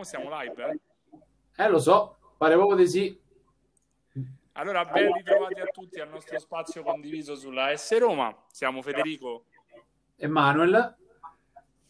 mo 0.00 0.04
siamo 0.04 0.30
live, 0.40 0.64
eh? 0.64 1.64
Eh, 1.64 1.68
lo 1.68 1.78
so, 1.78 2.34
pare 2.38 2.54
proprio 2.54 2.76
di 2.76 2.88
sì. 2.88 3.20
Allora, 4.52 4.84
ben 4.84 5.12
ritrovati 5.12 5.60
a 5.60 5.66
tutti 5.66 6.00
al 6.00 6.08
nostro 6.08 6.38
spazio 6.38 6.82
condiviso 6.82 7.34
sulla 7.36 7.74
S 7.76 7.98
Roma. 7.98 8.34
Siamo 8.50 8.82
Federico 8.82 9.44
e 10.16 10.26
Manuel. 10.26 10.96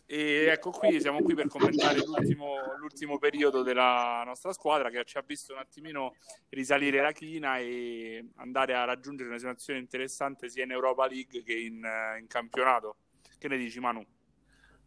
E 0.06 0.46
ecco 0.46 0.70
qui, 0.70 1.00
siamo 1.00 1.22
qui 1.22 1.34
per 1.34 1.46
commentare 1.46 1.98
l'ultimo, 2.04 2.54
l'ultimo, 2.78 3.18
periodo 3.18 3.62
della 3.62 4.24
nostra 4.26 4.52
squadra 4.52 4.90
che 4.90 5.04
ci 5.04 5.16
ha 5.16 5.22
visto 5.24 5.52
un 5.52 5.60
attimino 5.60 6.16
risalire 6.48 7.00
la 7.00 7.12
china 7.12 7.58
e 7.58 8.30
andare 8.36 8.74
a 8.74 8.84
raggiungere 8.84 9.28
una 9.28 9.38
situazione 9.38 9.78
interessante 9.78 10.48
sia 10.48 10.64
in 10.64 10.72
Europa 10.72 11.06
League 11.06 11.44
che 11.44 11.54
in, 11.54 11.86
in 12.18 12.26
campionato. 12.26 12.96
Che 13.38 13.46
ne 13.46 13.56
dici 13.56 13.78
Manu? 13.78 14.04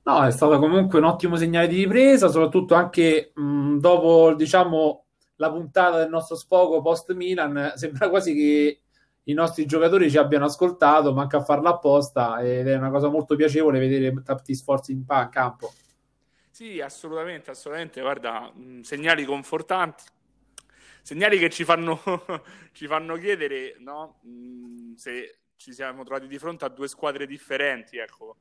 No, 0.06 0.26
è 0.26 0.32
stato 0.32 0.60
comunque 0.60 1.00
un 1.00 1.06
ottimo 1.06 1.38
segnale 1.38 1.68
di 1.68 1.78
ripresa, 1.78 2.28
soprattutto 2.28 2.74
anche 2.76 3.32
mh, 3.34 3.78
dopo, 3.78 4.34
diciamo, 4.36 5.06
la 5.38 5.50
puntata 5.52 5.98
del 6.00 6.10
nostro 6.10 6.36
sfogo 6.36 6.82
post 6.82 7.14
Milan. 7.14 7.72
Sembra 7.76 8.10
quasi 8.10 8.34
che 8.34 8.82
i 9.24 9.34
nostri 9.34 9.66
giocatori 9.66 10.10
ci 10.10 10.18
abbiano 10.18 10.46
ascoltato, 10.46 11.14
manca 11.14 11.38
a 11.38 11.44
farla 11.44 11.70
apposta 11.70 12.42
ed 12.42 12.68
è 12.68 12.76
una 12.76 12.90
cosa 12.92 13.08
molto 13.10 13.36
piacevole 13.38 13.80
vedere 13.80 14.22
tanti 14.24 14.54
sforzi 14.56 14.92
in, 14.92 15.06
pa- 15.06 15.30
campo. 15.30 15.72
Sì, 16.50 16.80
assolutamente, 16.82 17.50
assolutamente. 17.52 18.02
Guarda, 18.02 18.52
mh, 18.54 18.82
segnali 18.82 19.26
confortanti, 19.26 20.04
segnali 21.02 21.40
che 21.40 21.50
ci 21.50 21.64
fanno, 21.64 22.00
ci 22.74 22.88
fanno 22.88 23.16
chiedere 23.18 23.76
no? 23.80 24.20
mh, 24.24 24.94
se 24.96 25.40
ci 25.56 25.74
siamo 25.74 26.04
trovati 26.04 26.28
di 26.28 26.38
fronte 26.38 26.66
a 26.66 26.70
due 26.70 26.88
squadre 26.88 27.26
differenti, 27.26 27.98
ecco 27.98 28.38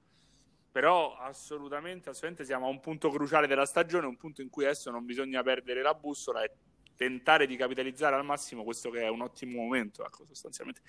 però 0.73 1.15
assolutamente, 1.19 2.09
assolutamente 2.09 2.45
siamo 2.47 2.67
a 2.67 2.71
un 2.71 2.81
punto 2.81 3.11
cruciale 3.11 3.47
della 3.47 3.67
stagione, 3.67 4.07
un 4.07 4.17
punto 4.17 4.41
in 4.41 4.49
cui 4.49 4.65
adesso 4.65 4.91
non 4.91 5.05
bisogna 5.05 5.43
perdere 5.43 5.83
la 5.83 5.93
bussola 5.93 6.43
e 6.43 6.51
tentare 6.97 7.47
di 7.47 7.57
capitalizzare 7.57 8.17
al 8.17 8.25
massimo 8.25 8.65
questo 8.65 8.91
che 8.91 9.03
è 9.03 9.09
un 9.09 9.21
ottimo 9.21 9.61
momento, 9.61 10.05
ecco, 10.05 10.25
sostanzialmente. 10.25 10.81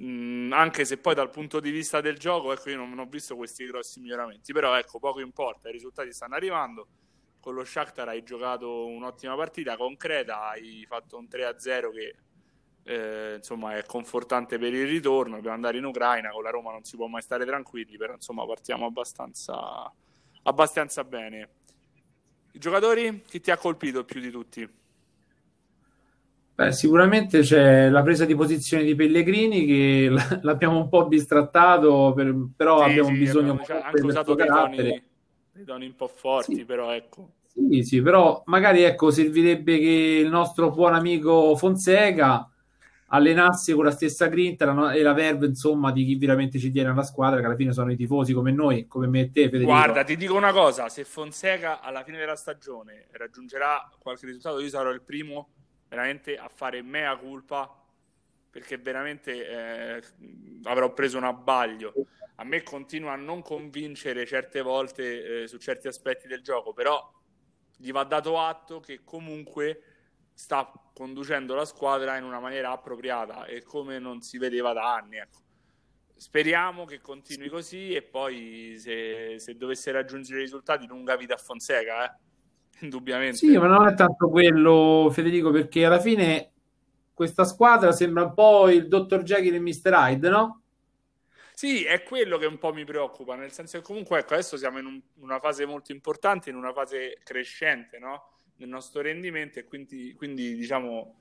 Mm, 0.00 0.52
anche 0.52 0.84
se 0.84 0.98
poi 0.98 1.14
dal 1.14 1.30
punto 1.30 1.58
di 1.58 1.70
vista 1.70 2.00
del 2.00 2.16
gioco, 2.16 2.52
ecco, 2.52 2.70
io 2.70 2.76
non, 2.76 2.90
non 2.90 3.00
ho 3.00 3.06
visto 3.06 3.34
questi 3.34 3.66
grossi 3.66 4.00
miglioramenti, 4.00 4.52
però 4.52 4.78
ecco, 4.78 5.00
poco 5.00 5.20
importa, 5.20 5.68
i 5.68 5.72
risultati 5.72 6.12
stanno 6.12 6.36
arrivando. 6.36 6.86
Con 7.40 7.54
lo 7.54 7.64
Shakhtar 7.64 8.08
hai 8.08 8.22
giocato 8.22 8.86
un'ottima 8.86 9.34
partita 9.34 9.76
concreta, 9.76 10.48
hai 10.50 10.84
fatto 10.86 11.16
un 11.16 11.26
3-0 11.28 11.90
che 11.90 12.14
eh, 12.90 13.34
insomma 13.36 13.76
è 13.76 13.84
confortante 13.84 14.58
per 14.58 14.74
il 14.74 14.86
ritorno, 14.86 15.36
dobbiamo 15.36 15.54
andare 15.54 15.78
in 15.78 15.84
Ucraina, 15.84 16.30
con 16.30 16.42
la 16.42 16.50
Roma 16.50 16.72
non 16.72 16.82
si 16.82 16.96
può 16.96 17.06
mai 17.06 17.22
stare 17.22 17.46
tranquilli, 17.46 17.96
però 17.96 18.14
insomma 18.14 18.44
partiamo 18.44 18.86
abbastanza, 18.86 19.92
abbastanza 20.42 21.04
bene. 21.04 21.48
I 22.50 22.58
giocatori, 22.58 23.22
chi 23.28 23.40
ti 23.40 23.52
ha 23.52 23.56
colpito 23.56 24.04
più 24.04 24.20
di 24.20 24.30
tutti? 24.30 24.68
Beh, 26.56 26.72
sicuramente 26.72 27.42
c'è 27.42 27.88
la 27.88 28.02
presa 28.02 28.24
di 28.24 28.34
posizione 28.34 28.82
di 28.82 28.96
Pellegrini 28.96 29.64
che 29.64 30.10
l'abbiamo 30.42 30.78
un 30.78 30.88
po' 30.88 31.06
bistrattato, 31.06 32.12
per, 32.12 32.34
però 32.56 32.82
sì, 32.82 32.90
abbiamo 32.90 33.08
sì, 33.10 33.18
bisogno 33.18 33.52
abbiamo, 33.52 33.64
cioè, 33.64 33.82
anche 33.84 34.00
usato 34.00 34.34
dei 34.34 34.46
toni, 34.48 34.76
dei 35.52 35.64
toni, 35.64 35.86
un 35.86 35.94
po' 35.94 36.08
forti, 36.08 36.56
sì. 36.56 36.64
però 36.64 36.90
ecco. 36.90 37.34
Sì, 37.46 37.84
sì, 37.84 38.02
però 38.02 38.42
magari 38.46 38.82
ecco, 38.82 39.12
servirebbe 39.12 39.78
che 39.78 40.22
il 40.24 40.28
nostro 40.28 40.70
buon 40.70 40.94
amico 40.94 41.54
Fonseca 41.54 42.49
allenarsi 43.12 43.72
con 43.72 43.84
la 43.84 43.90
stessa 43.90 44.26
grinta 44.26 44.64
la, 44.64 44.92
e 44.92 45.02
la 45.02 45.12
verve 45.12 45.46
insomma 45.46 45.90
di 45.90 46.04
chi 46.04 46.16
veramente 46.16 46.58
ci 46.58 46.70
tiene 46.70 46.90
alla 46.90 47.02
squadra 47.02 47.40
che 47.40 47.46
alla 47.46 47.56
fine 47.56 47.72
sono 47.72 47.90
i 47.90 47.96
tifosi 47.96 48.32
come 48.32 48.52
noi 48.52 48.86
come 48.86 49.06
me 49.08 49.20
e 49.22 49.30
te 49.32 49.44
Federico. 49.44 49.70
guarda 49.70 50.04
ti 50.04 50.16
dico 50.16 50.36
una 50.36 50.52
cosa 50.52 50.88
se 50.88 51.04
Fonseca 51.04 51.80
alla 51.80 52.04
fine 52.04 52.18
della 52.18 52.36
stagione 52.36 53.06
raggiungerà 53.12 53.90
qualche 53.98 54.26
risultato 54.26 54.60
io 54.60 54.68
sarò 54.68 54.90
il 54.90 55.02
primo 55.02 55.48
veramente 55.88 56.36
a 56.36 56.48
fare 56.52 56.82
mea 56.82 57.16
culpa 57.16 57.74
perché 58.48 58.78
veramente 58.78 59.96
eh, 59.96 60.02
avrò 60.64 60.92
preso 60.92 61.16
un 61.16 61.24
abbaglio 61.24 61.92
a 62.36 62.44
me 62.44 62.62
continua 62.62 63.12
a 63.12 63.16
non 63.16 63.42
convincere 63.42 64.24
certe 64.24 64.62
volte 64.62 65.42
eh, 65.42 65.48
su 65.48 65.58
certi 65.58 65.88
aspetti 65.88 66.28
del 66.28 66.42
gioco 66.42 66.72
però 66.72 67.12
gli 67.76 67.90
va 67.90 68.04
dato 68.04 68.38
atto 68.38 68.78
che 68.78 69.00
comunque 69.02 69.89
sta 70.40 70.72
conducendo 70.94 71.54
la 71.54 71.66
squadra 71.66 72.16
in 72.16 72.24
una 72.24 72.40
maniera 72.40 72.70
appropriata 72.70 73.44
e 73.44 73.62
come 73.62 73.98
non 73.98 74.22
si 74.22 74.38
vedeva 74.38 74.72
da 74.72 74.94
anni. 74.94 75.18
Ecco. 75.18 75.38
Speriamo 76.16 76.86
che 76.86 77.02
continui 77.02 77.50
così 77.50 77.92
e 77.92 78.00
poi 78.00 78.76
se, 78.78 79.38
se 79.38 79.56
dovesse 79.56 79.92
raggiungere 79.92 80.38
i 80.38 80.44
risultati 80.44 80.86
lunga 80.86 81.16
vita 81.16 81.34
a 81.34 81.36
Fonseca, 81.36 82.06
eh? 82.06 82.18
indubbiamente. 82.84 83.36
Sì, 83.36 83.58
ma 83.58 83.66
non 83.66 83.86
è 83.86 83.94
tanto 83.94 84.30
quello, 84.30 85.10
Federico, 85.12 85.50
perché 85.50 85.84
alla 85.84 86.00
fine 86.00 86.52
questa 87.12 87.44
squadra 87.44 87.92
sembra 87.92 88.24
un 88.24 88.32
po' 88.32 88.70
il 88.70 88.88
Dr. 88.88 89.22
Jekyll 89.22 89.54
e 89.54 89.60
Mr. 89.60 89.92
Hyde, 89.92 90.28
no? 90.30 90.62
Sì, 91.52 91.84
è 91.84 92.02
quello 92.02 92.38
che 92.38 92.46
un 92.46 92.56
po' 92.56 92.72
mi 92.72 92.86
preoccupa, 92.86 93.34
nel 93.34 93.52
senso 93.52 93.76
che 93.76 93.84
comunque 93.84 94.20
ecco, 94.20 94.32
adesso 94.32 94.56
siamo 94.56 94.78
in 94.78 94.86
un, 94.86 95.00
una 95.16 95.38
fase 95.38 95.66
molto 95.66 95.92
importante, 95.92 96.48
in 96.48 96.56
una 96.56 96.72
fase 96.72 97.18
crescente, 97.22 97.98
no? 97.98 98.39
Nel 98.60 98.68
nostro 98.68 99.00
rendimento 99.00 99.58
e 99.58 99.64
quindi, 99.64 100.14
quindi 100.14 100.54
diciamo 100.54 101.18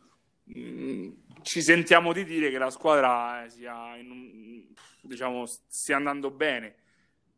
mm, 0.57 1.09
ci 1.41 1.61
sentiamo 1.61 2.13
di 2.13 2.25
dire 2.25 2.49
che 2.49 2.57
la 2.57 2.69
squadra 2.69 3.45
eh, 3.45 3.49
sia 3.49 3.93
un, 3.95 4.65
diciamo, 5.01 5.45
stia 5.45 5.95
andando 5.95 6.31
bene. 6.31 6.75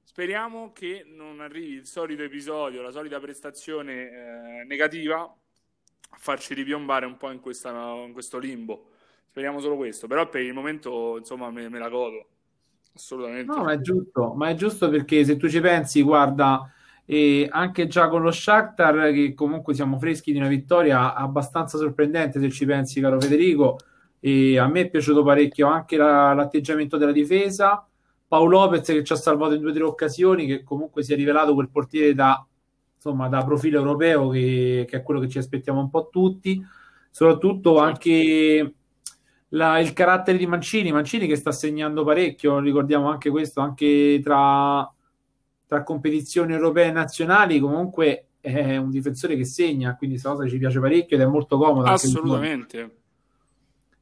Speriamo 0.04 0.74
che 0.74 1.06
non 1.08 1.40
arrivi 1.40 1.76
il 1.76 1.86
solito 1.86 2.24
episodio, 2.24 2.82
la 2.82 2.92
solita 2.92 3.20
prestazione 3.20 3.94
eh, 3.94 4.64
negativa 4.66 5.22
a 5.22 6.18
farci 6.18 6.54
ripiombare 6.54 7.06
un 7.06 7.16
po' 7.16 7.30
in, 7.32 7.40
questa, 7.40 7.70
in, 8.06 8.12
questo 8.12 8.38
limbo. 8.38 8.90
Speriamo 9.30 9.62
solo 9.62 9.78
questo, 9.78 10.08
però 10.08 10.28
per 10.28 10.42
il 10.42 10.54
momento 10.54 11.18
insomma 11.18 11.50
me, 11.52 11.70
me 11.70 11.80
la 11.80 11.88
godo. 11.88 12.28
Assolutamente. 12.94 13.54
No, 13.54 13.64
ma 13.64 13.72
è 13.72 13.80
giusto, 13.80 14.34
ma 14.34 14.50
è 14.50 14.56
giusto 14.56 14.90
perché 14.90 15.24
se 15.24 15.38
tu 15.38 15.48
ci 15.48 15.62
pensi, 15.62 16.02
guarda, 16.02 16.70
e 17.12 17.46
anche 17.52 17.88
già 17.88 18.08
con 18.08 18.22
lo 18.22 18.32
Shakhtar 18.32 19.12
che 19.12 19.34
comunque 19.34 19.74
siamo 19.74 20.00
freschi 20.00 20.32
di 20.32 20.38
una 20.38 20.48
vittoria 20.48 21.14
abbastanza 21.14 21.78
sorprendente 21.78 22.40
se 22.40 22.50
ci 22.50 22.66
pensi 22.66 23.02
caro 23.02 23.20
Federico. 23.20 23.80
E 24.22 24.58
a 24.58 24.66
me 24.70 24.80
è 24.80 24.90
piaciuto 24.90 25.22
parecchio 25.22 25.68
anche 25.68 25.98
la, 25.98 26.32
l'atteggiamento 26.34 26.96
della 26.96 27.12
difesa. 27.12 27.86
Paolo 28.26 28.62
Lopez 28.62 28.86
che 28.86 29.04
ci 29.04 29.12
ha 29.12 29.18
salvato 29.18 29.56
in 29.56 29.60
due 29.60 29.72
o 29.72 29.74
tre 29.74 29.84
occasioni 29.84 30.46
che 30.48 30.64
comunque 30.64 31.04
si 31.04 31.12
è 31.12 31.18
rivelato 31.18 31.54
quel 31.54 31.70
portiere 31.70 32.14
da, 32.14 32.48
insomma, 32.96 33.28
da 33.28 33.44
profilo 33.44 33.80
europeo 33.80 34.30
che, 34.30 34.86
che, 34.88 34.96
è 34.96 35.04
quello 35.04 35.20
che 35.20 35.28
ci 35.28 35.38
aspettiamo 35.38 35.82
un 35.82 35.90
po' 35.90 36.08
tutti. 36.10 36.66
Soprattutto 37.10 37.78
anche 37.78 38.74
la, 39.50 39.80
il 39.80 39.92
carattere 39.92 40.38
di 40.38 40.48
Mancini. 40.48 40.94
Mancini 40.94 41.28
che 41.28 41.36
sta 41.36 41.52
segnando 41.52 42.06
parecchio 42.06 42.60
ricordiamo 42.60 43.10
anche 43.10 43.30
questo 43.30 43.60
anche 43.60 44.22
tra 44.24 44.90
tra 45.72 45.84
competizioni 45.84 46.52
europee 46.52 46.88
e 46.88 46.92
nazionali 46.92 47.58
comunque 47.58 48.26
è 48.42 48.76
un 48.76 48.90
difensore 48.90 49.38
che 49.38 49.46
segna, 49.46 49.96
quindi 49.96 50.18
questa 50.18 50.36
cosa 50.36 50.50
ci 50.50 50.58
piace 50.58 50.82
parecchio 50.82 51.16
ed 51.16 51.24
è 51.24 51.26
molto 51.26 51.58
comoda. 51.58 51.92
Assolutamente. 51.92 52.96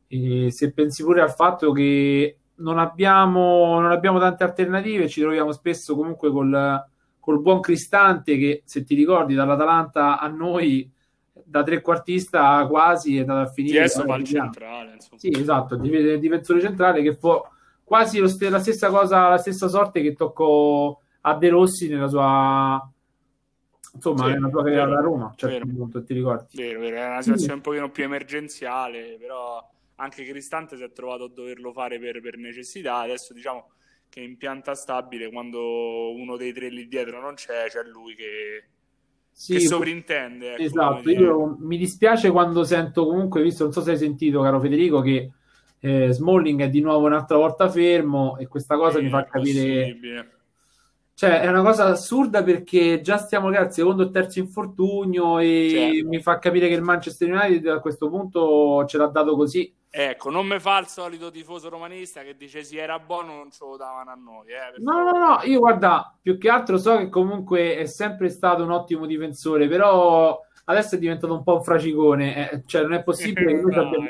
E 0.08 0.50
se 0.50 0.74
pensi 0.74 1.04
pure 1.04 1.22
al 1.22 1.32
fatto 1.32 1.72
che 1.72 2.38
non 2.56 2.80
abbiamo, 2.80 3.80
non 3.80 3.92
abbiamo 3.92 4.18
tante 4.18 4.44
alternative, 4.44 5.08
ci 5.08 5.22
troviamo 5.22 5.52
spesso 5.52 5.96
comunque 5.96 6.32
col, 6.32 6.86
col 7.20 7.40
buon 7.40 7.60
Cristante 7.60 8.36
che 8.40 8.64
se 8.66 8.84
ti 8.84 8.96
ricordi 8.96 9.36
dall'Atalanta 9.36 10.18
a 10.18 10.28
noi 10.28 10.92
da 11.32 11.62
trequartista 11.62 12.66
quasi 12.66 13.18
è 13.18 13.20
andato 13.20 13.48
a 13.48 13.52
finire. 13.52 13.78
Adesso 13.82 14.06
va 14.06 14.16
al 14.16 14.24
centrale. 14.24 14.94
Insomma. 14.94 15.20
Sì, 15.20 15.30
esatto, 15.38 15.76
il 15.76 16.20
difensore 16.20 16.62
centrale 16.62 17.04
che 17.04 17.14
fu 17.14 17.30
quasi 17.84 18.18
lo, 18.18 18.28
la 18.50 18.60
stessa 18.60 18.90
cosa, 18.90 19.30
la 19.30 19.38
stessa 19.38 19.68
sorte 19.68 20.02
che 20.02 20.16
toccò 20.16 21.00
a 21.22 21.36
De 21.36 21.50
Rossi 21.50 21.88
nella 21.90 22.08
sua 22.08 22.92
insomma 23.94 24.26
sì, 24.26 24.32
nella 24.32 24.50
sua 24.50 24.64
carriera 24.64 24.86
da 24.86 25.02
Roma 25.02 25.34
certo 25.36 25.68
punto, 25.68 26.04
ti 26.04 26.14
ricordi? 26.14 26.56
Vero, 26.56 26.80
vero, 26.80 26.96
è 26.98 27.06
una 27.06 27.22
situazione 27.22 27.52
sì. 27.52 27.58
un 27.58 27.62
pochino 27.62 27.92
più 27.92 28.04
emergenziale 28.04 29.18
però 29.20 29.68
anche 30.00 30.24
Cristante 30.24 30.76
si 30.76 30.84
è 30.84 30.92
trovato 30.92 31.26
a 31.26 31.30
doverlo 31.30 31.72
fare 31.72 32.00
per, 32.00 32.22
per 32.22 32.38
necessità. 32.38 33.00
Adesso 33.00 33.34
diciamo 33.34 33.72
che 34.10 34.22
in 34.22 34.38
pianta 34.38 34.74
stabile 34.74 35.30
quando 35.30 36.12
uno 36.14 36.36
dei 36.36 36.52
tre 36.52 36.70
lì 36.70 36.88
dietro 36.88 37.22
non 37.22 37.36
c'è 37.36 37.68
c'è 37.68 37.84
lui 37.84 38.16
che, 38.16 38.64
sì, 39.32 39.54
che 39.54 39.60
sovrintende 39.60 40.54
ecco, 40.54 40.64
esatto. 40.64 41.10
io 41.12 41.58
mi 41.60 41.78
dispiace 41.78 42.32
quando 42.32 42.64
sento 42.64 43.06
comunque 43.06 43.44
visto 43.44 43.66
non 43.66 43.72
so 43.72 43.82
se 43.82 43.92
hai 43.92 43.98
sentito 43.98 44.42
caro 44.42 44.60
Federico 44.60 45.02
che 45.02 45.32
eh, 45.80 46.12
Smalling 46.12 46.64
è 46.64 46.70
di 46.70 46.82
nuovo 46.82 47.06
un'altra 47.06 47.38
volta 47.38 47.70
fermo 47.70 48.36
e 48.40 48.48
questa 48.48 48.78
cosa 48.78 49.00
mi 49.00 49.10
fa 49.10 49.26
capire 49.26 50.39
cioè, 51.20 51.42
è 51.42 51.48
una 51.50 51.64
cosa 51.64 51.84
assurda 51.84 52.44
perché 52.44 53.02
già 53.02 53.18
stiamo 53.18 53.50
al 53.50 53.74
secondo 53.74 54.04
o 54.04 54.10
terzo 54.10 54.40
infortunio 54.40 55.40
e 55.40 55.68
certo. 55.70 56.08
mi 56.08 56.22
fa 56.22 56.40
capire 56.40 56.70
che 56.70 56.76
il 56.76 56.82
Manchester 56.82 57.30
United 57.30 57.68
a 57.68 57.82
questo 57.82 58.08
punto 58.08 58.86
ce 58.86 58.98
l'ha 58.98 59.08
dato 59.08 59.36
così 59.36 59.76
Ecco, 59.90 60.30
non 60.30 60.48
mi 60.48 60.58
fa 60.60 60.78
il 60.78 60.88
solito 60.88 61.30
tifoso 61.30 61.68
romanista 61.68 62.22
che 62.22 62.38
dice 62.38 62.64
si 62.64 62.78
era 62.78 63.00
buono, 63.00 63.36
non 63.36 63.52
ce 63.52 63.66
lo 63.66 63.76
davano 63.76 64.12
a 64.12 64.16
noi. 64.16 64.48
Eh, 64.48 64.80
no, 64.80 65.04
no, 65.04 65.12
no, 65.12 65.40
io 65.44 65.60
guarda, 65.60 66.16
più 66.22 66.38
che 66.38 66.48
altro 66.48 66.78
so 66.78 66.96
che 66.96 67.10
comunque 67.10 67.76
è 67.76 67.86
sempre 67.86 68.30
stato 68.30 68.64
un 68.64 68.72
ottimo 68.72 69.06
difensore, 69.06 69.68
però 69.68 70.40
adesso 70.66 70.96
è 70.96 71.00
diventato 71.00 71.34
un 71.34 71.44
po' 71.44 71.56
un 71.56 71.64
fracicone, 71.64 72.50
eh, 72.50 72.64
cioè 72.66 72.84
non 72.84 72.94
è 72.94 73.04
possibile 73.04 73.56
che 73.60 73.62
noi 73.62 73.76
abbiamo... 73.76 74.08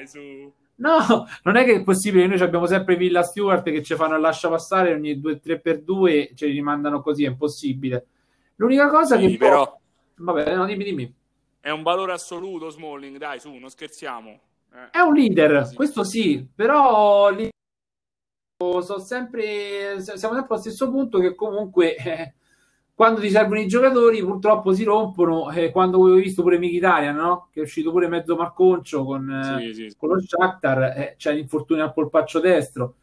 No, 0.80 1.28
non 1.44 1.56
è 1.56 1.66
che 1.66 1.76
è 1.76 1.84
possibile 1.84 2.28
noi 2.28 2.40
abbiamo 2.42 2.66
sempre 2.66 2.96
Villa 2.96 3.24
Stewart 3.24 3.64
che 3.64 3.84
ci 3.84 3.96
fanno 3.96 4.18
lascia 4.18 4.50
passare 4.50 4.94
ogni 4.94 5.20
2-3x2, 5.20 6.36
ce 6.36 6.46
li 6.46 6.54
rimandano 6.54 7.02
così, 7.02 7.26
è 7.26 7.28
impossibile. 7.28 8.08
L'unica 8.56 8.88
cosa 8.88 9.18
sì, 9.18 9.28
che 9.28 9.38
però... 9.38 9.66
Può... 9.66 10.34
Vabbè, 10.34 10.56
no, 10.56 10.66
dimmi, 10.66 10.84
dimmi. 10.84 11.14
È 11.60 11.70
un 11.70 11.84
valore 11.84 12.14
assoluto 12.14 12.70
Smalling, 12.70 13.18
dai, 13.18 13.40
su, 13.40 13.54
non 13.54 13.70
scherziamo. 13.70 14.40
Eh. 14.74 14.90
È 14.92 15.00
un 15.00 15.14
leader, 15.14 15.66
sì. 15.66 15.76
questo 15.76 16.04
sì, 16.04 16.48
però 16.54 17.30
so 18.82 19.00
sempre, 19.00 20.02
siamo 20.02 20.34
sempre 20.36 20.46
allo 20.48 20.58
stesso 20.58 20.90
punto 20.90 21.20
che 21.20 21.36
comunque 21.36 21.96
eh, 21.96 22.34
quando 23.00 23.22
ti 23.22 23.30
servono 23.30 23.62
i 23.62 23.68
giocatori 23.68 24.22
purtroppo 24.22 24.74
si 24.74 24.84
rompono. 24.84 25.50
Eh, 25.52 25.72
quando 25.72 26.02
avevo 26.02 26.18
visto 26.18 26.42
pure 26.42 26.58
Mkhitaryan, 26.58 27.16
no? 27.16 27.48
che 27.50 27.62
è 27.62 27.64
uscito 27.64 27.92
pure 27.92 28.10
mezzo 28.10 28.36
Marconcio 28.36 29.06
con, 29.06 29.58
sì, 29.58 29.74
sì, 29.74 29.96
con 29.96 30.10
lo 30.10 30.20
Shakhtar, 30.20 30.82
eh, 30.98 31.16
c'è 31.18 31.34
l'infortunio 31.34 31.86
al 31.86 31.94
polpaccio 31.94 32.42
destro. 32.42 32.96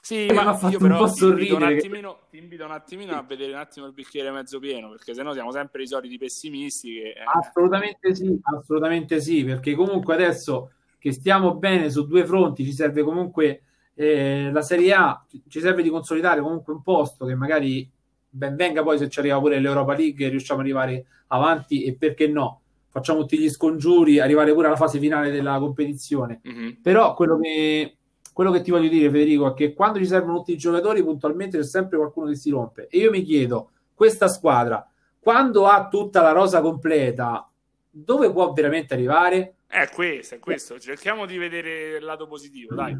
Sì, 0.00 0.28
ma 0.32 0.42
ha 0.46 0.54
fatto 0.54 0.84
un 0.84 0.96
po' 0.96 1.08
sorridere. 1.08 1.78
Ti 1.78 1.86
invito, 1.86 2.08
un 2.08 2.16
ti 2.30 2.38
invito 2.38 2.64
un 2.64 2.70
attimino 2.70 3.16
a 3.16 3.22
vedere 3.22 3.50
un 3.50 3.58
attimo 3.58 3.86
il 3.86 3.92
bicchiere 3.92 4.30
mezzo 4.30 4.60
pieno, 4.60 4.90
perché 4.90 5.14
sennò 5.14 5.32
siamo 5.32 5.50
sempre 5.50 5.82
i 5.82 5.88
soliti 5.88 6.16
pessimisti. 6.16 6.92
Che, 6.92 7.08
eh. 7.08 7.24
Assolutamente 7.24 8.14
sì, 8.14 8.38
assolutamente 8.40 9.20
sì, 9.20 9.42
perché 9.42 9.74
comunque 9.74 10.14
adesso 10.14 10.70
che 11.00 11.10
stiamo 11.10 11.56
bene 11.56 11.90
su 11.90 12.06
due 12.06 12.24
fronti, 12.24 12.64
ci 12.64 12.72
serve 12.72 13.02
comunque 13.02 13.62
eh, 13.94 14.48
la 14.52 14.62
Serie 14.62 14.92
A, 14.92 15.26
ci 15.48 15.58
serve 15.58 15.82
di 15.82 15.90
consolidare 15.90 16.40
comunque 16.40 16.72
un 16.72 16.82
posto 16.82 17.26
che 17.26 17.34
magari 17.34 17.94
ben 18.28 18.56
venga 18.56 18.82
poi 18.82 18.98
se 18.98 19.08
ci 19.08 19.18
arriva 19.18 19.38
pure 19.38 19.58
l'Europa 19.58 19.94
League 19.94 20.24
e 20.24 20.28
riusciamo 20.28 20.60
ad 20.60 20.66
arrivare 20.66 21.06
avanti 21.28 21.84
e 21.84 21.94
perché 21.94 22.28
no, 22.28 22.60
facciamo 22.88 23.20
tutti 23.20 23.38
gli 23.38 23.48
scongiuri, 23.48 24.20
arrivare 24.20 24.52
pure 24.52 24.66
alla 24.66 24.76
fase 24.76 24.98
finale 24.98 25.30
della 25.30 25.58
competizione. 25.58 26.40
Mm-hmm. 26.46 26.70
Però 26.82 27.14
quello 27.14 27.38
che 27.38 27.96
quello 28.36 28.50
che 28.50 28.60
ti 28.60 28.70
voglio 28.70 28.90
dire, 28.90 29.08
Federico, 29.08 29.50
è 29.50 29.54
che 29.54 29.72
quando 29.72 29.98
ci 29.98 30.04
servono 30.04 30.36
tutti 30.36 30.52
i 30.52 30.58
giocatori, 30.58 31.02
puntualmente 31.02 31.56
c'è 31.56 31.64
sempre 31.64 31.96
qualcuno 31.96 32.28
che 32.28 32.34
si 32.34 32.50
rompe. 32.50 32.86
E 32.90 32.98
io 32.98 33.10
mi 33.10 33.22
chiedo, 33.22 33.70
questa 33.94 34.28
squadra, 34.28 34.86
quando 35.18 35.66
ha 35.66 35.88
tutta 35.88 36.20
la 36.20 36.32
rosa 36.32 36.60
completa, 36.60 37.50
dove 37.90 38.30
può 38.30 38.52
veramente 38.52 38.92
arrivare? 38.92 39.54
È 39.66 39.88
questo, 39.88 40.34
è 40.34 40.38
questo. 40.38 40.78
Cerchiamo 40.78 41.24
di 41.24 41.38
vedere 41.38 41.96
il 41.96 42.04
lato 42.04 42.26
positivo, 42.26 42.74
dai. 42.74 42.94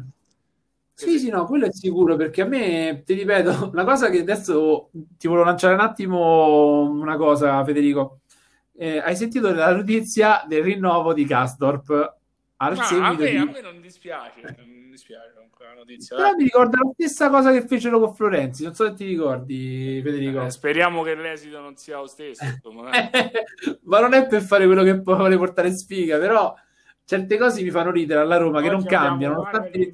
Sì, 0.97 1.19
sì, 1.19 1.29
no, 1.29 1.45
quello 1.45 1.67
è 1.67 1.71
sicuro, 1.71 2.15
perché 2.15 2.41
a 2.41 2.45
me, 2.45 3.03
ti 3.05 3.13
ripeto, 3.13 3.69
la 3.75 3.83
cosa 3.83 4.09
che 4.09 4.19
adesso 4.19 4.89
ti 4.91 5.27
volevo 5.27 5.45
lanciare 5.45 5.75
un 5.75 5.81
attimo 5.81 6.89
una 6.89 7.17
cosa, 7.17 7.63
Federico. 7.63 8.21
Eh, 8.73 8.97
hai 8.97 9.15
sentito 9.15 9.51
la 9.53 9.75
notizia 9.75 10.43
del 10.47 10.63
rinnovo 10.63 11.13
di 11.13 11.25
Castorp 11.25 12.15
al 12.57 12.83
seguito 12.83 13.05
a 13.05 13.13
me, 13.13 13.29
di... 13.29 13.37
a 13.37 13.45
me 13.45 13.61
non 13.61 13.81
dispiace 13.81 14.75
dispiace 14.97 15.33
comunque 15.35 15.65
la 15.65 15.73
notizia. 15.75 16.15
Però 16.15 16.33
mi 16.35 16.43
ricorda 16.43 16.79
la 16.81 16.89
stessa 16.93 17.29
cosa 17.29 17.51
che 17.51 17.65
fecero 17.65 17.99
con 17.99 18.13
Florenzi, 18.13 18.63
non 18.63 18.73
so 18.73 18.85
se 18.85 18.93
ti 18.93 19.05
ricordi 19.05 20.01
Federico. 20.03 20.43
Eh, 20.43 20.49
speriamo 20.49 21.03
che 21.03 21.15
l'esito 21.15 21.59
non 21.59 21.77
sia 21.77 21.99
lo 21.99 22.07
stesso. 22.07 22.43
Ma 23.83 23.99
non 23.99 24.13
è 24.13 24.27
per 24.27 24.41
fare 24.41 24.65
quello 24.65 24.83
che 24.83 24.99
può 25.01 25.15
portare 25.15 25.71
sfiga, 25.71 26.17
però 26.17 26.53
certe 27.05 27.37
cose 27.37 27.61
mi 27.61 27.69
fanno 27.69 27.91
ridere 27.91 28.19
alla 28.19 28.37
Roma 28.37 28.57
Oggi 28.57 28.67
che 28.67 28.73
non 28.73 28.83
cambiano. 28.83 29.35
Nonostante 29.35 29.77
in, 29.77 29.91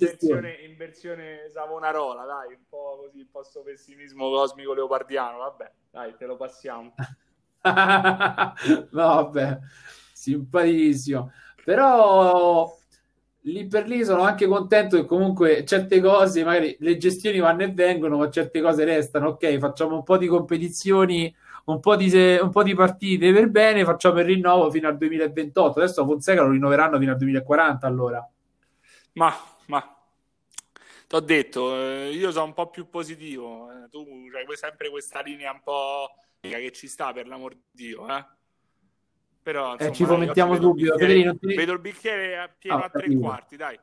versione, 0.84 1.50
Savonarola, 1.50 2.26
dai, 2.26 2.54
un 2.54 2.64
po' 2.68 3.00
così, 3.04 3.20
un 3.20 3.30
po' 3.32 3.40
questo 3.40 3.62
pessimismo 3.62 4.30
cosmico 4.30 4.74
leopardiano, 4.74 5.38
vabbè, 5.38 5.72
dai, 5.92 6.16
te 6.16 6.26
lo 6.26 6.36
passiamo. 6.36 6.94
no, 7.64 8.54
vabbè, 8.92 9.60
simpaticissimo. 10.14 11.32
Però 11.64 12.76
lì 13.46 13.68
per 13.68 13.88
lì 13.88 14.04
sono 14.04 14.24
anche 14.24 14.48
contento 14.48 14.98
che 14.98 15.06
comunque 15.06 15.66
certe 15.66 16.02
cose, 16.02 16.44
magari 16.44 16.76
le 16.80 16.98
gestioni 16.98 17.40
vanno 17.40 17.64
e 17.64 17.72
vengono, 17.72 18.18
ma 18.18 18.30
certe 18.30 18.62
cose 18.62 18.84
restano. 18.84 19.30
Ok, 19.30 19.58
facciamo 19.60 19.96
un 19.96 20.04
po' 20.04 20.18
di 20.18 20.28
competizioni, 20.28 21.34
un 21.66 21.80
po' 21.80 21.96
di, 21.96 22.12
un 22.42 22.50
po 22.50 22.64
di 22.64 22.76
partite 22.76 23.32
per 23.32 23.50
bene, 23.50 23.86
facciamo 23.86 24.20
il 24.20 24.26
rinnovo 24.26 24.70
fino 24.70 24.90
al 24.90 24.98
2028. 24.98 25.80
Adesso 25.80 26.06
Fonseca 26.06 26.42
lo 26.42 26.52
rinnoveranno 26.52 27.00
fino 27.00 27.12
al 27.12 27.18
2040 27.18 27.88
allora. 27.88 28.30
Ma, 29.14 29.34
ma 29.68 30.03
ti 31.14 31.16
ho 31.16 31.20
detto, 31.20 31.76
eh, 31.76 32.10
io 32.12 32.32
sono 32.32 32.46
un 32.46 32.54
po' 32.54 32.70
più 32.72 32.90
positivo. 32.90 33.70
Eh, 33.72 33.90
tu 33.90 34.04
hai 34.34 34.58
sempre 34.58 34.90
questa 34.90 35.22
linea 35.22 35.52
un 35.52 35.62
po' 35.62 36.10
che 36.40 36.72
ci 36.72 36.88
sta 36.88 37.14
per 37.14 37.28
l'amor 37.28 37.54
di 37.54 37.62
Dio, 37.70 38.08
eh? 38.08 38.26
Però, 39.44 39.74
insomma, 39.74 39.92
eh, 39.92 39.94
ci 39.94 40.06
fomentiamo 40.06 40.56
subito. 40.56 40.96
Ti... 40.96 41.36
Vedo 41.56 41.74
il 41.74 41.80
bicchiere 41.80 42.56
pieno 42.58 42.78
ah, 42.78 42.86
a 42.86 42.90
tre 42.90 43.16
quarti, 43.16 43.56
dai. 43.56 43.80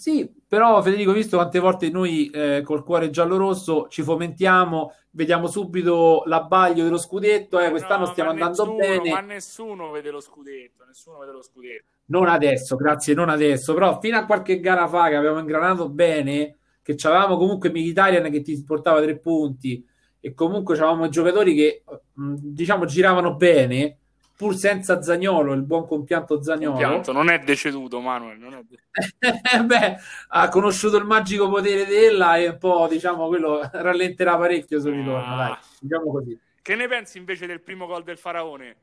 Sì, 0.00 0.32
però 0.48 0.80
Federico, 0.80 1.12
visto 1.12 1.36
quante 1.36 1.58
volte 1.58 1.90
noi 1.90 2.30
eh, 2.30 2.62
col 2.64 2.82
cuore 2.84 3.10
giallo-rosso 3.10 3.86
ci 3.88 4.00
fomentiamo, 4.00 4.94
vediamo 5.10 5.46
subito 5.46 6.22
l'abbaglio 6.24 6.84
dello 6.84 6.96
scudetto, 6.96 7.60
eh, 7.60 7.68
quest'anno 7.68 8.06
no, 8.06 8.10
stiamo 8.10 8.30
andando 8.30 8.64
nessuno, 8.64 8.76
bene. 8.78 9.10
Ma 9.10 9.20
nessuno 9.20 9.90
vede 9.90 10.10
lo 10.10 10.20
scudetto, 10.20 10.84
nessuno 10.86 11.18
vede 11.18 11.32
lo 11.32 11.42
scudetto. 11.42 11.84
Non 12.06 12.28
adesso, 12.28 12.76
grazie, 12.76 13.12
non 13.12 13.28
adesso, 13.28 13.74
però 13.74 14.00
fino 14.00 14.16
a 14.16 14.24
qualche 14.24 14.58
gara 14.58 14.88
fa 14.88 15.10
che 15.10 15.16
avevamo 15.16 15.40
ingranato 15.40 15.90
bene, 15.90 16.56
che 16.80 16.96
avevamo 17.02 17.36
comunque 17.36 17.68
Militarian 17.68 18.30
che 18.30 18.40
ti 18.40 18.64
portava 18.64 19.02
tre 19.02 19.18
punti 19.18 19.86
e 20.18 20.32
comunque 20.32 20.76
avevamo 20.76 21.10
giocatori 21.10 21.54
che 21.54 21.84
diciamo 22.14 22.86
giravano 22.86 23.34
bene, 23.34 23.98
pur 24.40 24.56
senza 24.56 25.02
Zagnolo, 25.02 25.52
il 25.52 25.60
buon 25.60 25.86
compianto 25.86 26.42
Zagnolo. 26.42 26.70
Compianto, 26.70 27.12
non 27.12 27.28
è 27.28 27.40
deceduto 27.40 28.00
Manuel, 28.00 28.38
non 28.38 28.54
è 28.54 28.62
de- 28.66 28.78
Beh, 29.66 29.96
ha 30.28 30.48
conosciuto 30.48 30.96
il 30.96 31.04
magico 31.04 31.50
potere 31.50 31.84
della 31.84 32.38
e 32.38 32.48
un 32.48 32.56
po', 32.56 32.86
diciamo, 32.88 33.28
quello 33.28 33.60
rallenterà 33.70 34.38
parecchio 34.38 34.80
sul 34.80 34.94
ritorno, 34.94 35.42
ah. 35.42 35.60
diciamo 35.78 36.10
così. 36.10 36.40
Che 36.62 36.74
ne 36.74 36.88
pensi 36.88 37.18
invece 37.18 37.46
del 37.46 37.60
primo 37.60 37.84
gol 37.86 38.02
del 38.02 38.16
Faraone? 38.16 38.76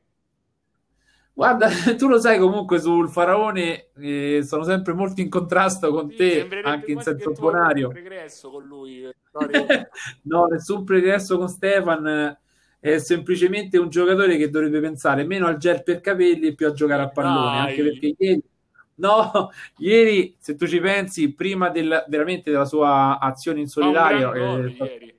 Guarda, 1.34 1.70
tu 1.98 2.08
lo 2.08 2.20
sai 2.20 2.38
comunque 2.38 2.78
sul 2.78 3.10
Faraone 3.10 3.88
eh, 4.00 4.44
sono 4.44 4.62
sempre 4.62 4.94
molto 4.94 5.22
in 5.22 5.30
contrasto 5.30 5.90
con 5.90 6.12
sì, 6.12 6.18
te, 6.18 6.62
anche 6.62 6.92
in 6.92 7.02
senso 7.02 7.32
bonario. 7.32 7.88
pregresso 7.88 8.52
con 8.52 8.64
lui. 8.64 9.06
Eh, 9.06 9.16
no, 10.22 10.46
nessun 10.46 10.84
pregresso 10.84 11.36
con 11.40 11.50
Stefan 11.50 12.38
è 12.94 13.00
semplicemente 13.00 13.78
un 13.78 13.90
giocatore 13.90 14.38
che 14.38 14.50
dovrebbe 14.50 14.80
pensare 14.80 15.24
meno 15.26 15.48
al 15.48 15.58
gel 15.58 15.84
per 15.84 16.02
capelli 16.02 16.48
e 16.48 16.56
più 16.56 16.68
a 16.68 16.72
giocare 16.74 17.04
a 17.04 17.10
pallone, 17.10 17.58
Dai. 17.58 17.70
anche 17.70 17.84
perché 17.84 18.16
ieri 18.18 18.44
No, 18.98 19.50
ieri 19.78 20.36
se 20.40 20.56
tu 20.56 20.68
ci 20.68 20.80
pensi, 20.80 21.34
prima 21.34 21.70
del, 21.70 22.06
veramente 22.08 22.52
della 22.52 22.66
sua 22.66 23.20
azione 23.20 23.60
in 23.60 23.68
solitario, 23.68 24.32
un 24.32 24.76
eh, 24.80 25.16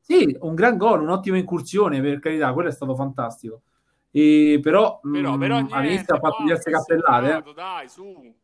sì, 0.00 0.36
un 0.40 0.54
gran 0.54 0.76
gol, 0.76 1.02
un'ottima 1.02 1.36
incursione, 1.36 2.00
per 2.00 2.18
carità, 2.18 2.52
quello 2.52 2.68
è 2.68 2.72
stato 2.72 2.94
fantastico. 2.94 3.62
E 4.10 4.58
però, 4.60 4.98
però, 5.00 5.36
mh, 5.36 5.38
però 5.38 5.60
mm, 5.60 5.66
all'inizio 5.70 6.14
ha 6.16 6.18
fatto 6.18 6.42
diverse 6.42 6.70
cappellate. 6.70 7.48
Eh. 7.48 7.54
Dai, 7.54 7.88
su. 7.88 8.34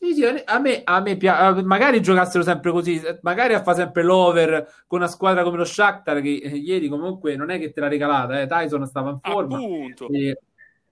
Sì, 0.00 0.14
sì, 0.14 0.22
a 0.24 0.60
me, 0.60 0.82
a 0.84 1.00
me 1.00 1.16
piace, 1.16 1.60
magari 1.64 2.00
giocassero 2.00 2.44
sempre 2.44 2.70
così, 2.70 3.02
magari 3.22 3.54
a 3.54 3.64
fa 3.64 3.74
sempre 3.74 4.04
l'over 4.04 4.84
con 4.86 5.00
una 5.00 5.08
squadra 5.08 5.42
come 5.42 5.56
lo 5.56 5.64
Shakhtar 5.64 6.20
che 6.20 6.36
eh, 6.40 6.56
ieri 6.56 6.86
comunque 6.86 7.34
non 7.34 7.50
è 7.50 7.58
che 7.58 7.72
te 7.72 7.80
l'ha 7.80 7.88
regalata, 7.88 8.40
eh. 8.40 8.46
Tyson 8.46 8.86
stava 8.86 9.10
in 9.10 9.18
forma. 9.20 9.56
Appunto. 9.56 10.08
E, 10.08 10.38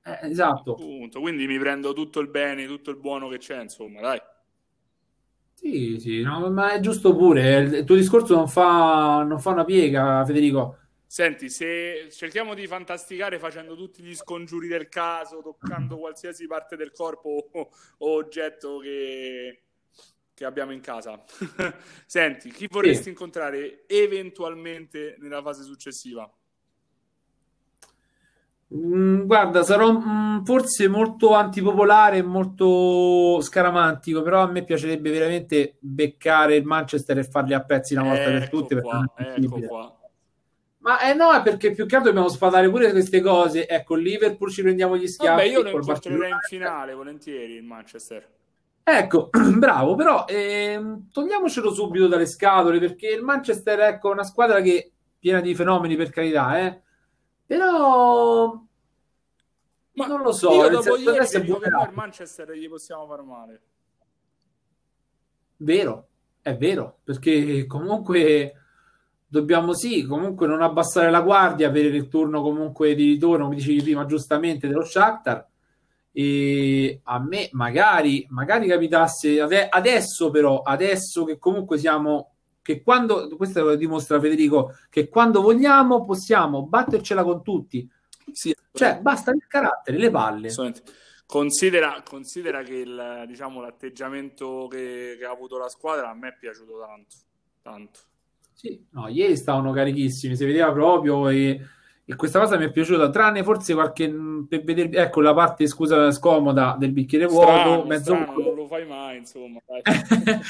eh, 0.02 0.18
esatto. 0.22 0.72
Appunto, 0.72 1.20
quindi 1.20 1.46
mi 1.46 1.56
prendo 1.56 1.92
tutto 1.92 2.18
il 2.18 2.28
bene, 2.28 2.66
tutto 2.66 2.90
il 2.90 2.96
buono 2.96 3.28
che 3.28 3.38
c'è, 3.38 3.62
insomma, 3.62 4.00
dai. 4.00 4.20
Sì, 5.54 6.00
sì, 6.00 6.22
no, 6.22 6.50
ma 6.50 6.72
è 6.72 6.80
giusto 6.80 7.14
pure, 7.14 7.58
il 7.58 7.84
tuo 7.84 7.94
discorso 7.94 8.34
non 8.34 8.48
fa, 8.48 9.22
non 9.22 9.38
fa 9.38 9.50
una 9.50 9.64
piega, 9.64 10.24
Federico. 10.24 10.78
Senti, 11.08 11.48
se 11.48 12.08
cerchiamo 12.10 12.54
di 12.54 12.66
fantasticare 12.66 13.38
facendo 13.38 13.76
tutti 13.76 14.02
gli 14.02 14.14
scongiuri 14.14 14.66
del 14.66 14.88
caso, 14.88 15.40
toccando 15.40 15.98
qualsiasi 15.98 16.46
parte 16.46 16.76
del 16.76 16.90
corpo 16.90 17.48
o, 17.52 17.70
o 17.98 18.10
oggetto 18.14 18.78
che, 18.78 19.62
che, 20.34 20.44
abbiamo 20.44 20.72
in 20.72 20.80
casa. 20.80 21.22
Senti, 22.06 22.50
chi 22.50 22.66
vorresti 22.68 23.04
sì. 23.04 23.08
incontrare 23.10 23.84
eventualmente 23.86 25.16
nella 25.20 25.42
fase 25.42 25.62
successiva? 25.62 26.28
Mm, 28.74 29.26
guarda, 29.26 29.62
sarò 29.62 29.92
mm, 29.92 30.42
forse 30.42 30.88
molto 30.88 31.34
antipopolare 31.34 32.16
e 32.16 32.22
molto 32.22 33.40
scaramantico, 33.40 34.22
però 34.22 34.42
a 34.42 34.50
me 34.50 34.64
piacerebbe 34.64 35.12
veramente 35.12 35.76
beccare 35.78 36.56
il 36.56 36.64
Manchester 36.64 37.18
e 37.18 37.22
farli 37.22 37.54
a 37.54 37.62
pezzi 37.62 37.94
una 37.94 38.02
volta 38.02 38.22
ecco 38.22 38.38
per 38.38 38.48
tutte. 38.48 38.80
Qua, 38.80 39.12
ecco 39.16 39.60
qua. 39.60 39.95
Ma 40.86 41.00
eh 41.00 41.14
no, 41.14 41.32
è 41.32 41.42
perché 41.42 41.72
più 41.72 41.84
che 41.84 41.96
altro 41.96 42.12
dobbiamo 42.12 42.32
sfatare 42.32 42.70
pure 42.70 42.92
queste 42.92 43.20
cose. 43.20 43.66
Ecco, 43.66 43.96
Liverpool 43.96 44.52
ci 44.52 44.62
prendiamo 44.62 44.96
gli 44.96 45.08
schiaffi. 45.08 45.34
Vabbè, 45.34 45.48
io 45.48 45.62
lo 45.62 45.70
incontrerei 45.70 46.30
in 46.30 46.38
finale, 46.46 46.94
volentieri, 46.94 47.54
il 47.54 47.64
Manchester. 47.64 48.24
Ecco, 48.84 49.28
bravo, 49.58 49.96
però 49.96 50.26
ehm, 50.28 51.10
togliamocelo 51.10 51.74
subito 51.74 52.06
dalle 52.06 52.26
scatole 52.26 52.78
perché 52.78 53.08
il 53.08 53.24
Manchester 53.24 53.80
ecco, 53.80 54.10
è 54.10 54.12
una 54.12 54.22
squadra 54.22 54.60
che 54.60 54.92
piena 55.18 55.40
di 55.40 55.56
fenomeni 55.56 55.96
per 55.96 56.10
carità, 56.10 56.56
eh? 56.60 56.80
però 57.44 58.52
Ma 59.94 60.06
non 60.06 60.22
lo 60.22 60.30
so, 60.30 60.52
io 60.52 60.68
dopo 60.68 60.96
ieri 60.96 61.16
adesso 61.16 61.40
dico 61.40 61.58
che 61.58 61.68
noi 61.68 61.80
vulnerabile. 61.80 61.96
Manchester 61.96 62.52
gli 62.52 62.68
possiamo 62.68 63.08
far 63.08 63.22
male. 63.22 63.62
Vero, 65.56 66.08
è 66.42 66.56
vero, 66.56 67.00
perché 67.02 67.66
comunque 67.66 68.65
dobbiamo 69.36 69.74
sì, 69.74 70.04
comunque 70.04 70.46
non 70.46 70.62
abbassare 70.62 71.10
la 71.10 71.20
guardia 71.20 71.70
per 71.70 71.84
il 71.84 72.08
turno 72.08 72.40
comunque 72.40 72.94
di 72.94 73.12
ritorno, 73.12 73.44
come 73.44 73.56
dicevi 73.56 73.82
prima 73.82 74.06
giustamente, 74.06 74.66
dello 74.66 74.84
Shakhtar. 74.84 75.46
E 76.12 77.00
a 77.02 77.18
me 77.20 77.50
magari, 77.52 78.26
magari 78.30 78.66
capitasse 78.66 79.38
ade- 79.38 79.68
adesso 79.68 80.30
però, 80.30 80.62
adesso 80.62 81.24
che 81.24 81.38
comunque 81.38 81.76
siamo, 81.76 82.32
che 82.62 82.82
quando, 82.82 83.28
questo 83.36 83.62
lo 83.62 83.76
dimostra 83.76 84.18
Federico, 84.18 84.74
che 84.88 85.08
quando 85.10 85.42
vogliamo 85.42 86.06
possiamo 86.06 86.62
battercela 86.64 87.22
con 87.22 87.42
tutti. 87.42 87.86
Sì, 88.32 88.54
Cioè, 88.72 88.98
basta 89.00 89.30
il 89.32 89.44
carattere, 89.46 89.98
le 89.98 90.10
palle. 90.10 90.48
Considera, 91.26 92.02
considera 92.08 92.62
che 92.62 92.76
il, 92.76 93.24
diciamo, 93.26 93.60
l'atteggiamento 93.60 94.68
che, 94.70 95.16
che 95.18 95.24
ha 95.24 95.30
avuto 95.30 95.58
la 95.58 95.68
squadra 95.68 96.08
a 96.08 96.14
me 96.14 96.28
è 96.28 96.36
piaciuto 96.38 96.78
tanto, 96.78 97.16
tanto. 97.60 98.00
Sì, 98.58 98.86
no, 98.92 99.08
ieri 99.08 99.36
stavano 99.36 99.70
carichissimi, 99.72 100.34
si 100.34 100.44
vedeva 100.46 100.72
proprio 100.72 101.28
e, 101.28 101.60
e 102.04 102.16
questa 102.16 102.40
cosa 102.40 102.56
mi 102.56 102.64
è 102.64 102.70
piaciuta, 102.72 103.10
tranne 103.10 103.42
forse 103.44 103.74
qualche 103.74 104.10
per 104.48 104.64
vedere, 104.64 104.88
ecco 105.02 105.20
la 105.20 105.34
parte 105.34 105.66
scusa 105.66 106.10
scomoda 106.10 106.74
del 106.78 106.92
bicchiere 106.92 107.26
vuoto, 107.26 107.50
Strano, 107.50 107.84
mezzo 107.84 108.14
strano, 108.14 108.32
vuoto. 108.32 108.48
non 108.48 108.54
lo 108.54 108.66
fai 108.66 108.86
mai, 108.86 109.18
insomma. 109.18 109.60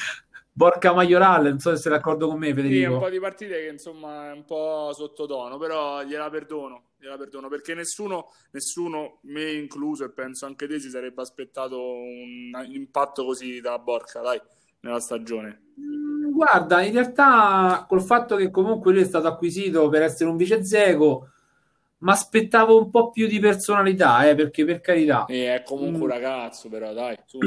Borca 0.52 0.92
Majoral, 0.94 1.44
non 1.48 1.58
so 1.58 1.70
se 1.74 1.82
sei 1.82 1.92
d'accordo 1.92 2.28
con 2.28 2.38
me, 2.38 2.54
Sì, 2.64 2.80
è 2.82 2.86
un 2.86 2.94
Federico. 2.94 2.98
po' 2.98 3.08
di 3.10 3.20
partite 3.20 3.60
che 3.60 3.68
insomma 3.68 4.30
è 4.30 4.32
un 4.32 4.44
po' 4.44 4.90
sottotono, 4.94 5.58
però 5.58 6.02
gliela 6.02 6.30
perdono, 6.30 6.90
gliela 6.98 7.16
perdono 7.16 7.48
perché 7.48 7.74
nessuno, 7.74 8.30
nessuno, 8.52 9.18
me 9.22 9.52
incluso 9.52 10.04
e 10.04 10.10
penso 10.10 10.46
anche 10.46 10.66
te, 10.66 10.80
si 10.80 10.88
sarebbe 10.90 11.20
aspettato 11.22 11.80
un 11.80 12.50
impatto 12.72 13.24
così 13.24 13.60
da 13.60 13.78
Borca, 13.78 14.20
dai, 14.20 14.40
nella 14.86 15.00
stagione. 15.00 15.62
Mm, 15.80 16.30
Guarda, 16.32 16.82
in 16.82 16.92
realtà 16.92 17.84
col 17.88 18.02
fatto 18.02 18.36
che 18.36 18.50
comunque 18.50 18.92
lui 18.92 19.02
è 19.02 19.04
stato 19.04 19.26
acquisito 19.26 19.88
per 19.88 20.02
essere 20.02 20.30
un 20.30 20.36
vice 20.36 20.64
Zego, 20.64 21.28
mi 21.98 22.10
aspettavo 22.10 22.78
un 22.78 22.90
po' 22.90 23.10
più 23.10 23.26
di 23.26 23.38
personalità, 23.40 24.28
eh, 24.28 24.34
perché 24.34 24.64
per 24.64 24.80
carità. 24.80 25.24
E 25.26 25.54
è 25.54 25.62
comunque 25.62 26.00
un 26.02 26.06
Mm. 26.08 26.10
ragazzo, 26.10 26.68
però 26.68 26.92
dai, 26.92 27.16
su. 27.26 27.38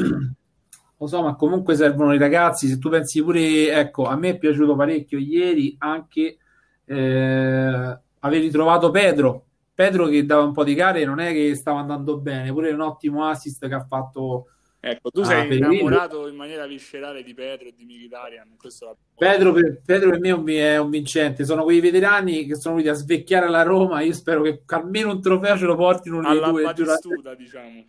Lo 1.02 1.08
so, 1.08 1.22
ma 1.22 1.36
comunque 1.36 1.76
servono 1.76 2.14
i 2.14 2.18
ragazzi. 2.18 2.68
Se 2.68 2.78
tu 2.78 2.90
pensi 2.90 3.24
pure, 3.24 3.72
ecco, 3.72 4.06
a 4.06 4.16
me 4.18 4.30
è 4.30 4.38
piaciuto 4.38 4.76
parecchio 4.76 5.18
ieri 5.18 5.76
anche 5.80 6.38
eh, 6.86 8.00
aver 8.20 8.42
ritrovato 8.42 8.92
Pedro. 8.92 9.46
Pedro 9.74 10.08
che 10.08 10.26
dava 10.26 10.44
un 10.44 10.52
po' 10.52 10.66
di 10.66 10.74
gare, 10.74 11.06
non 11.06 11.20
è 11.20 11.32
che 11.32 11.56
stava 11.56 11.80
andando 11.80 12.18
bene, 12.20 12.52
pure 12.52 12.72
un 12.72 12.82
ottimo 12.82 13.26
assist 13.26 13.66
che 13.68 13.74
ha 13.74 13.86
fatto 13.86 14.48
Ecco, 14.82 15.12
tu 15.12 15.20
a 15.22 15.26
sei 15.26 15.58
innamorato 15.58 16.28
in 16.28 16.36
maniera 16.36 16.66
viscerale 16.66 17.22
di 17.22 17.34
Pedro 17.34 17.68
e 17.68 17.74
di 17.76 17.84
Mkhitaryan. 17.84 18.56
Pedro 19.18 19.52
per, 19.52 19.82
Pedro 19.86 20.12
per 20.12 20.20
me 20.22 20.30
è 20.30 20.32
un, 20.32 20.48
è 20.48 20.78
un 20.78 20.90
vincente. 20.90 21.44
Sono 21.44 21.64
quei 21.64 21.82
veterani 21.82 22.46
che 22.46 22.56
sono 22.56 22.76
venuti 22.76 22.94
a 22.94 22.98
svecchiare 22.98 23.50
la 23.50 23.64
Roma. 23.64 24.00
Io 24.02 24.14
spero 24.14 24.42
che 24.42 24.62
almeno 24.68 25.12
un 25.12 25.22
trofeo 25.22 25.58
ce 25.58 25.66
lo 25.66 25.76
portino 25.76 26.20
uno 26.20 26.30
alla 26.30 26.50
due 26.50 26.74
giurati. 26.74 27.08
Batistuta, 27.10 27.36
diciamo. 27.36 27.86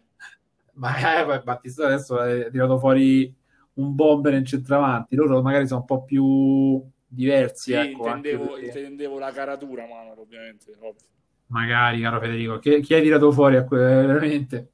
Ma 0.74 1.20
eh, 1.20 1.24
poi 1.24 1.40
Battista 1.44 1.86
adesso 1.86 2.16
ha 2.16 2.50
tirato 2.50 2.78
fuori 2.78 3.32
un 3.74 3.94
bomber 3.94 4.34
in 4.34 4.44
centravanti. 4.44 5.14
Loro 5.14 5.42
magari 5.42 5.68
sono 5.68 5.80
un 5.80 5.86
po' 5.86 6.02
più 6.02 6.82
diversi. 7.06 7.70
Sì, 7.70 7.78
ecco, 7.78 8.08
intendevo, 8.08 8.58
intendevo 8.58 9.18
la 9.18 9.30
caratura, 9.30 9.86
Manuel, 9.86 10.18
ovviamente, 10.18 10.72
ovvio. 10.72 11.06
Magari, 11.46 12.00
caro 12.00 12.20
Federico, 12.20 12.58
che- 12.58 12.80
chi 12.80 12.94
hai 12.94 13.02
tirato 13.02 13.30
fuori 13.30 13.56
a 13.56 13.64
que- 13.64 13.78
veramente? 13.78 14.70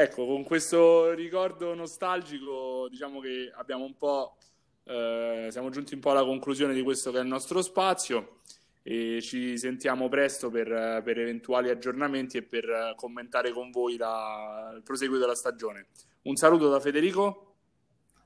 Ecco, 0.00 0.26
con 0.26 0.44
questo 0.44 1.12
ricordo 1.12 1.74
nostalgico, 1.74 2.86
diciamo 2.88 3.18
che 3.18 3.50
abbiamo 3.52 3.84
un 3.84 3.96
po', 3.96 4.36
eh, 4.84 5.48
siamo 5.50 5.70
giunti 5.70 5.94
un 5.94 6.00
po' 6.00 6.12
alla 6.12 6.24
conclusione 6.24 6.72
di 6.72 6.82
questo 6.82 7.10
che 7.10 7.18
è 7.18 7.20
il 7.20 7.26
nostro 7.26 7.62
spazio 7.62 8.38
e 8.84 9.20
ci 9.20 9.58
sentiamo 9.58 10.08
presto 10.08 10.50
per, 10.50 11.02
per 11.02 11.18
eventuali 11.18 11.68
aggiornamenti 11.68 12.36
e 12.36 12.42
per 12.42 12.94
commentare 12.94 13.50
con 13.50 13.72
voi 13.72 13.96
la- 13.96 14.70
il 14.72 14.82
proseguo 14.82 15.18
della 15.18 15.34
stagione. 15.34 15.86
Un 16.22 16.36
saluto 16.36 16.68
da 16.68 16.78
Federico 16.78 17.56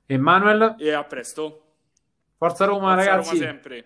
Emanuel, 0.05 0.77
e 0.79 0.93
a 0.93 1.05
presto. 1.05 1.77
Forza 2.37 2.67
Roma, 2.67 2.97
Forza 2.97 3.11
Roma 3.11 3.17
ragazzi. 3.23 3.37
sempre. 3.39 3.85